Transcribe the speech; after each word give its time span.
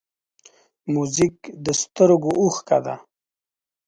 موزیک 0.93 1.37
د 1.65 1.67
سترګو 1.81 2.31
اوښکه 2.41 2.77
ده. 2.85 2.95